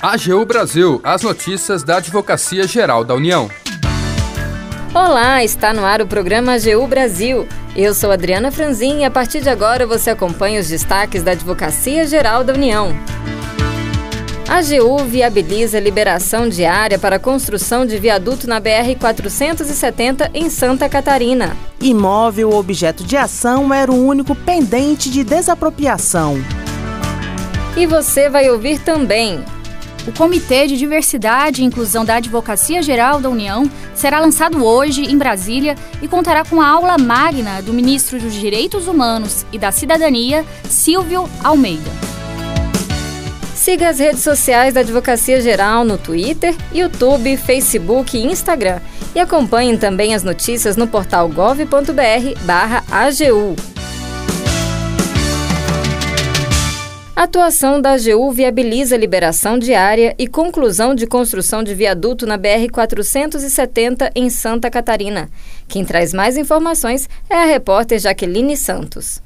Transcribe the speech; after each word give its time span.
AGU 0.00 0.44
Brasil, 0.44 1.00
as 1.04 1.22
notícias 1.22 1.82
da 1.82 1.98
Advocacia 1.98 2.66
Geral 2.66 3.04
da 3.04 3.14
União. 3.14 3.48
Olá, 4.92 5.42
está 5.44 5.72
no 5.72 5.84
ar 5.84 6.02
o 6.02 6.06
programa 6.06 6.54
AGU 6.54 6.86
Brasil. 6.86 7.46
Eu 7.74 7.94
sou 7.94 8.10
Adriana 8.10 8.50
Franzin 8.50 8.98
e 8.98 9.04
a 9.04 9.10
partir 9.10 9.40
de 9.40 9.48
agora 9.48 9.86
você 9.86 10.10
acompanha 10.10 10.60
os 10.60 10.68
destaques 10.68 11.22
da 11.22 11.30
Advocacia 11.30 12.06
Geral 12.06 12.44
da 12.44 12.52
União. 12.52 12.94
A 14.48 14.58
AGU 14.58 15.04
viabiliza 15.04 15.80
liberação 15.80 16.48
de 16.48 16.64
área 16.64 16.98
para 16.98 17.16
a 17.16 17.20
construção 17.20 17.86
de 17.86 17.98
viaduto 17.98 18.46
na 18.46 18.60
BR-470 18.60 20.30
em 20.34 20.50
Santa 20.50 20.88
Catarina. 20.90 21.56
Imóvel 21.80 22.50
objeto 22.50 23.02
de 23.02 23.16
ação 23.16 23.72
era 23.72 23.90
o 23.90 24.06
único 24.06 24.34
pendente 24.34 25.08
de 25.08 25.24
desapropriação. 25.24 26.36
E 27.76 27.86
você 27.86 28.28
vai 28.28 28.50
ouvir 28.50 28.78
também 28.78 29.42
o 30.06 30.12
Comitê 30.12 30.66
de 30.66 30.76
Diversidade 30.76 31.62
e 31.62 31.64
Inclusão 31.64 32.04
da 32.04 32.16
Advocacia 32.16 32.82
Geral 32.82 33.20
da 33.20 33.30
União 33.30 33.70
será 33.94 34.18
lançado 34.18 34.64
hoje 34.64 35.02
em 35.02 35.16
Brasília 35.16 35.76
e 36.00 36.08
contará 36.08 36.44
com 36.44 36.60
a 36.60 36.68
aula 36.68 36.98
magna 36.98 37.62
do 37.62 37.72
ministro 37.72 38.18
dos 38.18 38.34
Direitos 38.34 38.88
Humanos 38.88 39.46
e 39.52 39.58
da 39.58 39.70
Cidadania, 39.70 40.44
Silvio 40.68 41.30
Almeida. 41.44 41.90
Siga 43.54 43.90
as 43.90 44.00
redes 44.00 44.22
sociais 44.22 44.74
da 44.74 44.80
Advocacia 44.80 45.40
Geral 45.40 45.84
no 45.84 45.96
Twitter, 45.96 46.52
YouTube, 46.74 47.36
Facebook 47.36 48.18
e 48.18 48.26
Instagram. 48.26 48.80
E 49.14 49.20
acompanhem 49.20 49.76
também 49.76 50.16
as 50.16 50.24
notícias 50.24 50.76
no 50.76 50.88
portal 50.88 51.28
gov.br/agu. 51.28 51.72
A 57.22 57.24
atuação 57.24 57.80
da 57.80 57.92
AGU 57.92 58.32
viabiliza 58.32 58.96
liberação 58.96 59.56
de 59.56 59.72
área 59.74 60.12
e 60.18 60.26
conclusão 60.26 60.92
de 60.92 61.06
construção 61.06 61.62
de 61.62 61.72
viaduto 61.72 62.26
na 62.26 62.36
BR-470 62.36 64.10
em 64.16 64.28
Santa 64.28 64.68
Catarina. 64.68 65.30
Quem 65.68 65.84
traz 65.84 66.12
mais 66.12 66.36
informações 66.36 67.08
é 67.30 67.36
a 67.36 67.44
repórter 67.44 68.00
Jaqueline 68.00 68.56
Santos. 68.56 69.22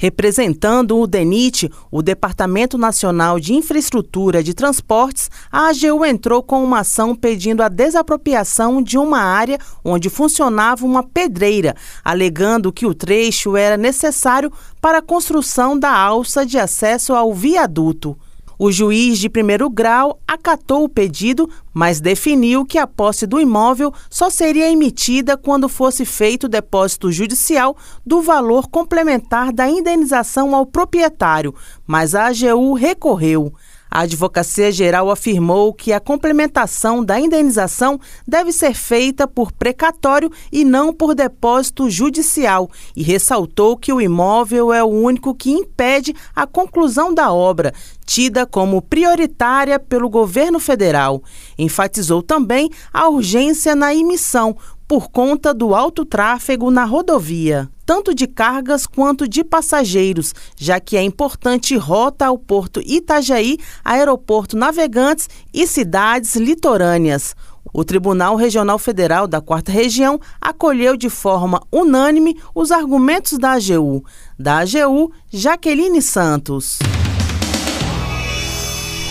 Representando 0.00 0.98
o 0.98 1.06
DENIT, 1.06 1.70
o 1.90 2.00
Departamento 2.00 2.78
Nacional 2.78 3.38
de 3.38 3.52
Infraestrutura 3.52 4.42
de 4.42 4.54
Transportes, 4.54 5.30
a 5.52 5.68
AGU 5.68 6.06
entrou 6.06 6.42
com 6.42 6.64
uma 6.64 6.78
ação 6.78 7.14
pedindo 7.14 7.62
a 7.62 7.68
desapropriação 7.68 8.80
de 8.80 8.96
uma 8.96 9.20
área 9.20 9.58
onde 9.84 10.08
funcionava 10.08 10.86
uma 10.86 11.02
pedreira, 11.02 11.76
alegando 12.02 12.72
que 12.72 12.86
o 12.86 12.94
trecho 12.94 13.58
era 13.58 13.76
necessário 13.76 14.50
para 14.80 14.98
a 14.98 15.02
construção 15.02 15.78
da 15.78 15.94
alça 15.94 16.46
de 16.46 16.58
acesso 16.58 17.12
ao 17.12 17.34
viaduto. 17.34 18.16
O 18.62 18.70
juiz 18.70 19.18
de 19.18 19.30
primeiro 19.30 19.70
grau 19.70 20.20
acatou 20.28 20.84
o 20.84 20.88
pedido, 20.88 21.48
mas 21.72 21.98
definiu 21.98 22.62
que 22.62 22.76
a 22.76 22.86
posse 22.86 23.26
do 23.26 23.40
imóvel 23.40 23.90
só 24.10 24.28
seria 24.28 24.70
emitida 24.70 25.34
quando 25.34 25.66
fosse 25.66 26.04
feito 26.04 26.44
o 26.44 26.48
depósito 26.48 27.10
judicial 27.10 27.74
do 28.04 28.20
valor 28.20 28.68
complementar 28.68 29.50
da 29.50 29.66
indenização 29.66 30.54
ao 30.54 30.66
proprietário, 30.66 31.54
mas 31.86 32.14
a 32.14 32.26
AGU 32.26 32.74
recorreu. 32.74 33.50
A 33.90 34.02
Advocacia 34.02 34.70
Geral 34.70 35.10
afirmou 35.10 35.74
que 35.74 35.92
a 35.92 35.98
complementação 35.98 37.04
da 37.04 37.18
indenização 37.18 37.98
deve 38.26 38.52
ser 38.52 38.72
feita 38.72 39.26
por 39.26 39.50
precatório 39.50 40.30
e 40.52 40.64
não 40.64 40.92
por 40.92 41.12
depósito 41.12 41.90
judicial 41.90 42.70
e 42.94 43.02
ressaltou 43.02 43.76
que 43.76 43.92
o 43.92 44.00
imóvel 44.00 44.72
é 44.72 44.84
o 44.84 44.86
único 44.86 45.34
que 45.34 45.50
impede 45.50 46.14
a 46.36 46.46
conclusão 46.46 47.12
da 47.12 47.32
obra, 47.32 47.74
tida 48.06 48.46
como 48.46 48.80
prioritária 48.80 49.78
pelo 49.78 50.08
governo 50.08 50.60
federal. 50.60 51.20
Enfatizou 51.58 52.22
também 52.22 52.70
a 52.92 53.08
urgência 53.08 53.74
na 53.74 53.92
emissão, 53.92 54.56
por 54.90 55.08
conta 55.08 55.54
do 55.54 55.72
alto 55.72 56.04
tráfego 56.04 56.68
na 56.68 56.84
rodovia, 56.84 57.70
tanto 57.86 58.12
de 58.12 58.26
cargas 58.26 58.88
quanto 58.88 59.28
de 59.28 59.44
passageiros, 59.44 60.34
já 60.56 60.80
que 60.80 60.96
é 60.96 61.02
importante 61.04 61.76
rota 61.76 62.26
ao 62.26 62.36
Porto 62.36 62.80
Itajaí, 62.84 63.56
Aeroporto 63.84 64.56
Navegantes 64.56 65.28
e 65.54 65.64
cidades 65.64 66.34
litorâneas. 66.34 67.36
O 67.72 67.84
Tribunal 67.84 68.34
Regional 68.34 68.80
Federal 68.80 69.28
da 69.28 69.40
Quarta 69.40 69.70
Região 69.70 70.18
acolheu 70.40 70.96
de 70.96 71.08
forma 71.08 71.62
unânime 71.70 72.36
os 72.52 72.72
argumentos 72.72 73.38
da 73.38 73.52
AGU. 73.52 74.04
Da 74.36 74.58
AGU, 74.58 75.12
Jaqueline 75.30 76.02
Santos. 76.02 76.80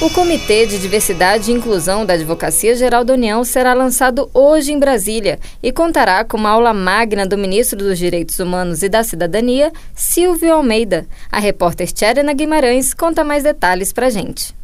O 0.01 0.09
Comitê 0.09 0.65
de 0.65 0.79
Diversidade 0.79 1.51
e 1.51 1.53
Inclusão 1.53 2.05
da 2.05 2.13
Advocacia 2.13 2.73
Geral 2.73 3.03
da 3.03 3.15
União 3.15 3.43
será 3.43 3.73
lançado 3.73 4.31
hoje 4.33 4.71
em 4.71 4.79
Brasília 4.79 5.37
e 5.61 5.73
contará 5.73 6.23
com 6.23 6.37
uma 6.37 6.51
aula 6.51 6.73
magna 6.73 7.27
do 7.27 7.37
ministro 7.37 7.77
dos 7.77 7.99
Direitos 7.99 8.39
Humanos 8.39 8.81
e 8.81 8.87
da 8.87 9.03
Cidadania, 9.03 9.73
Silvio 9.93 10.53
Almeida. 10.53 11.05
A 11.29 11.37
repórter 11.37 11.91
Tcherena 11.91 12.31
Guimarães 12.31 12.93
conta 12.93 13.25
mais 13.25 13.43
detalhes 13.43 13.91
para 13.91 14.09
gente. 14.09 14.55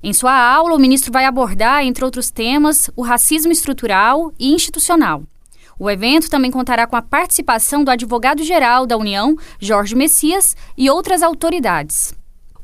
Em 0.00 0.12
sua 0.12 0.32
aula, 0.32 0.76
o 0.76 0.78
ministro 0.78 1.10
vai 1.10 1.24
abordar, 1.24 1.82
entre 1.82 2.04
outros 2.04 2.30
temas, 2.30 2.88
o 2.94 3.02
racismo 3.02 3.50
estrutural 3.50 4.32
e 4.38 4.54
institucional. 4.54 5.24
O 5.80 5.90
evento 5.90 6.30
também 6.30 6.52
contará 6.52 6.86
com 6.86 6.94
a 6.94 7.02
participação 7.02 7.82
do 7.82 7.90
advogado-geral 7.90 8.86
da 8.86 8.96
União, 8.96 9.36
Jorge 9.58 9.96
Messias, 9.96 10.56
e 10.78 10.88
outras 10.88 11.24
autoridades. 11.24 12.14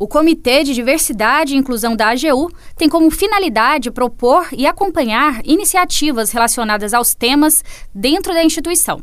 O 0.02 0.08
Comitê 0.08 0.64
de 0.64 0.74
Diversidade 0.74 1.54
e 1.54 1.56
Inclusão 1.56 1.94
da 1.94 2.08
AGU 2.08 2.50
tem 2.76 2.88
como 2.88 3.08
finalidade 3.08 3.88
propor 3.88 4.48
e 4.50 4.66
acompanhar 4.66 5.40
iniciativas 5.44 6.32
relacionadas 6.32 6.92
aos 6.92 7.14
temas 7.14 7.62
dentro 7.94 8.34
da 8.34 8.42
instituição. 8.42 9.00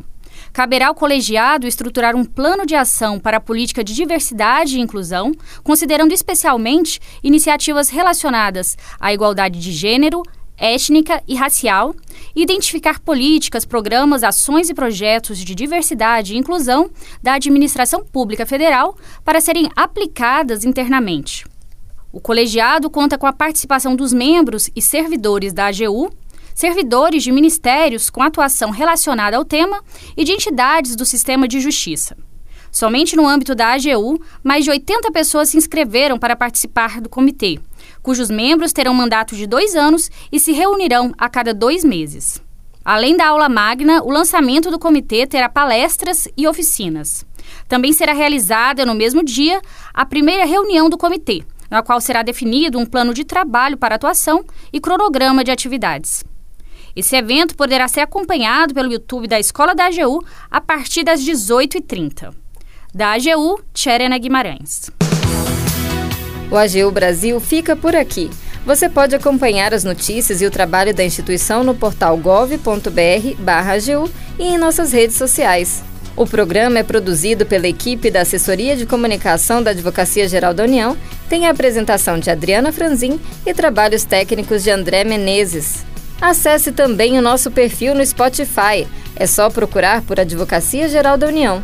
Caberá 0.52 0.90
ao 0.90 0.94
colegiado 0.94 1.66
estruturar 1.66 2.18
um 2.18 2.26
plano 2.26 2.66
de 2.66 2.76
ação 2.76 3.18
para 3.18 3.38
a 3.38 3.40
política 3.40 3.82
de 3.82 3.94
diversidade 3.94 4.78
e 4.78 4.82
inclusão, 4.82 5.32
considerando 5.64 6.14
especialmente 6.14 7.00
iniciativas 7.24 7.88
relacionadas 7.88 8.78
à 9.00 9.14
igualdade 9.14 9.58
de 9.58 9.72
gênero, 9.72 10.22
étnica 10.60 11.24
e 11.28 11.36
racial, 11.36 11.96
identificar 12.36 13.00
políticas, 13.00 13.66
programas, 13.66 14.24
ações 14.24 14.70
e 14.70 14.74
projetos 14.74 15.40
de 15.40 15.56
diversidade 15.56 16.34
e 16.34 16.38
inclusão 16.38 16.90
da 17.24 17.34
administração 17.34 18.04
pública 18.04 18.46
federal 18.46 18.98
para 19.24 19.42
serem 19.42 19.70
aplicadas 19.76 20.66
internamente. 20.66 21.46
O 22.12 22.20
colegiado 22.20 22.90
conta 22.90 23.18
com 23.18 23.28
a 23.28 23.34
participação 23.34 23.96
dos 23.96 24.12
membros 24.12 24.70
e 24.76 24.82
servidores 24.82 25.54
da 25.54 25.68
AGU, 25.68 26.12
servidores 26.56 27.24
de 27.24 27.32
ministérios 27.32 28.10
com 28.10 28.22
atuação 28.22 28.72
relacionada 28.72 29.38
ao 29.38 29.46
tema 29.46 29.82
e 30.18 30.24
de 30.24 30.32
entidades 30.32 30.96
do 30.96 31.06
sistema 31.06 31.48
de 31.48 31.60
justiça. 31.60 32.18
Somente 32.72 33.16
no 33.16 33.28
âmbito 33.28 33.56
da 33.56 33.74
AGU, 33.74 34.22
mais 34.44 34.64
de 34.64 34.72
80 34.72 35.12
pessoas 35.12 35.50
se 35.50 35.58
inscreveram 35.58 36.20
para 36.20 36.36
participar 36.36 37.00
do 37.02 37.10
comitê, 37.10 37.60
cujos 38.02 38.30
membros 38.30 38.74
terão 38.74 38.94
mandato 38.94 39.36
de 39.36 39.46
dois 39.46 39.76
anos 39.76 40.10
e 40.32 40.40
se 40.40 40.52
reunirão 40.52 41.12
a 41.18 41.30
cada 41.30 41.54
dois 41.54 41.84
meses. 41.84 42.42
Além 42.84 43.16
da 43.16 43.28
aula 43.28 43.50
magna, 43.50 44.02
o 44.04 44.10
lançamento 44.10 44.72
do 44.72 44.80
comitê 44.80 45.28
terá 45.28 45.50
palestras 45.50 46.28
e 46.36 46.48
oficinas. 46.48 47.26
Também 47.68 47.94
será 47.94 48.14
realizada 48.14 48.86
no 48.86 48.96
mesmo 48.96 49.24
dia 49.24 49.62
a 49.94 50.06
primeira 50.06 50.46
reunião 50.46 50.90
do 50.90 50.98
comitê, 50.98 51.44
na 51.70 51.84
qual 51.84 52.02
será 52.02 52.24
definido 52.24 52.80
um 52.80 52.86
plano 52.86 53.14
de 53.14 53.24
trabalho 53.24 53.78
para 53.78 53.96
atuação 53.96 54.44
e 54.74 54.80
cronograma 54.80 55.44
de 55.44 55.52
atividades. 55.52 56.24
Esse 56.96 57.16
evento 57.16 57.56
poderá 57.56 57.88
ser 57.88 58.02
acompanhado 58.02 58.74
pelo 58.74 58.92
YouTube 58.92 59.28
da 59.28 59.40
Escola 59.40 59.76
da 59.76 59.86
AGU 59.86 60.24
a 60.50 60.60
partir 60.60 61.04
das 61.04 61.22
18h30. 61.22 62.34
Da 62.94 63.14
AGU, 63.14 63.62
Tcherena 63.74 64.18
Guimarães. 64.18 64.90
O 66.52 66.58
AGU 66.58 66.92
Brasil 66.92 67.40
fica 67.40 67.76
por 67.76 67.96
aqui. 67.96 68.30
Você 68.66 68.90
pode 68.90 69.16
acompanhar 69.16 69.74
as 69.74 69.84
notícias 69.84 70.42
e 70.42 70.46
o 70.46 70.52
trabalho 70.52 70.94
da 70.94 71.04
instituição 71.04 71.64
no 71.64 71.76
portal 71.76 72.18
gov.br/agu 72.18 74.10
e 74.38 74.44
em 74.44 74.58
nossas 74.58 74.92
redes 74.92 75.16
sociais. 75.16 75.84
O 76.16 76.26
programa 76.26 76.80
é 76.80 76.84
produzido 76.84 77.46
pela 77.46 77.68
equipe 77.68 78.12
da 78.12 78.22
Assessoria 78.22 78.76
de 78.76 78.86
Comunicação 78.86 79.64
da 79.64 79.72
Advocacia 79.72 80.28
Geral 80.28 80.54
da 80.54 80.64
União, 80.64 80.98
tem 81.30 81.48
a 81.48 81.52
apresentação 81.52 82.20
de 82.20 82.30
Adriana 82.30 82.74
Franzin 82.74 83.20
e 83.46 83.54
trabalhos 83.54 84.04
técnicos 84.04 84.62
de 84.64 84.70
André 84.70 85.06
Menezes. 85.06 85.86
Acesse 86.22 86.74
também 86.74 87.18
o 87.18 87.22
nosso 87.22 87.50
perfil 87.50 87.96
no 87.96 88.06
Spotify. 88.06 88.86
É 89.16 89.26
só 89.26 89.50
procurar 89.50 90.02
por 90.02 90.20
Advocacia 90.20 90.90
Geral 90.90 91.18
da 91.18 91.28
União. 91.28 91.64